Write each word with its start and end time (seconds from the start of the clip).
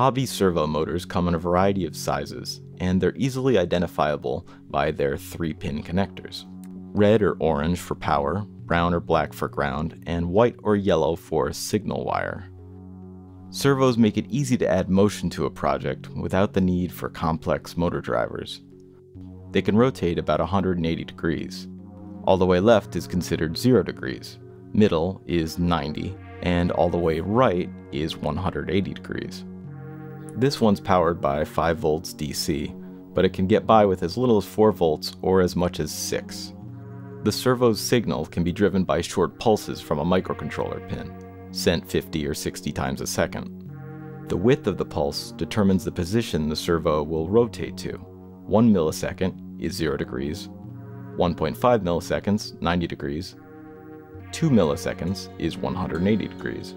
Hobby 0.00 0.24
servo 0.24 0.66
motors 0.66 1.04
come 1.04 1.28
in 1.28 1.34
a 1.34 1.38
variety 1.38 1.84
of 1.84 1.94
sizes, 1.94 2.62
and 2.78 2.98
they're 2.98 3.12
easily 3.16 3.58
identifiable 3.58 4.46
by 4.70 4.90
their 4.90 5.18
three 5.18 5.52
pin 5.52 5.82
connectors 5.82 6.46
red 6.94 7.20
or 7.20 7.36
orange 7.38 7.78
for 7.78 7.94
power, 7.94 8.46
brown 8.64 8.94
or 8.94 9.00
black 9.00 9.34
for 9.34 9.46
ground, 9.46 10.02
and 10.06 10.26
white 10.26 10.56
or 10.62 10.74
yellow 10.74 11.14
for 11.14 11.52
signal 11.52 12.02
wire. 12.06 12.48
Servos 13.50 13.98
make 13.98 14.16
it 14.16 14.24
easy 14.30 14.56
to 14.56 14.66
add 14.66 14.88
motion 14.88 15.28
to 15.28 15.44
a 15.44 15.50
project 15.50 16.08
without 16.16 16.54
the 16.54 16.62
need 16.62 16.90
for 16.90 17.10
complex 17.10 17.76
motor 17.76 18.00
drivers. 18.00 18.62
They 19.50 19.60
can 19.60 19.76
rotate 19.76 20.18
about 20.18 20.40
180 20.40 21.04
degrees. 21.04 21.68
All 22.24 22.38
the 22.38 22.46
way 22.46 22.58
left 22.58 22.96
is 22.96 23.06
considered 23.06 23.58
0 23.58 23.82
degrees, 23.82 24.38
middle 24.72 25.20
is 25.26 25.58
90, 25.58 26.16
and 26.40 26.72
all 26.72 26.88
the 26.88 26.96
way 26.96 27.20
right 27.20 27.68
is 27.92 28.16
180 28.16 28.94
degrees. 28.94 29.44
This 30.40 30.58
one's 30.58 30.80
powered 30.80 31.20
by 31.20 31.44
5 31.44 31.76
volts 31.76 32.14
DC, 32.14 32.74
but 33.12 33.26
it 33.26 33.34
can 33.34 33.46
get 33.46 33.66
by 33.66 33.84
with 33.84 34.02
as 34.02 34.16
little 34.16 34.38
as 34.38 34.46
4 34.46 34.72
volts 34.72 35.14
or 35.20 35.42
as 35.42 35.54
much 35.54 35.80
as 35.80 35.92
6. 35.92 36.54
The 37.24 37.30
servo's 37.30 37.78
signal 37.78 38.24
can 38.24 38.42
be 38.42 38.50
driven 38.50 38.82
by 38.82 39.02
short 39.02 39.38
pulses 39.38 39.82
from 39.82 39.98
a 39.98 40.04
microcontroller 40.04 40.88
pin, 40.88 41.12
sent 41.50 41.86
50 41.86 42.26
or 42.26 42.32
60 42.32 42.72
times 42.72 43.02
a 43.02 43.06
second. 43.06 43.70
The 44.28 44.36
width 44.38 44.66
of 44.66 44.78
the 44.78 44.84
pulse 44.86 45.32
determines 45.32 45.84
the 45.84 45.92
position 45.92 46.48
the 46.48 46.56
servo 46.56 47.02
will 47.02 47.28
rotate 47.28 47.76
to. 47.76 47.98
1 48.46 48.72
millisecond 48.72 49.60
is 49.60 49.74
0 49.74 49.98
degrees, 49.98 50.48
1.5 51.18 51.54
milliseconds, 51.80 52.58
90 52.62 52.86
degrees, 52.86 53.36
2 54.32 54.48
milliseconds 54.48 55.28
is 55.38 55.58
180 55.58 56.28
degrees. 56.28 56.76